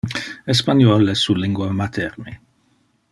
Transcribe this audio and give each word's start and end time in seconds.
Espaniol 0.47 1.09
es 1.09 1.19
su 1.19 1.35
lingua 1.35 1.71
materne. 1.73 2.41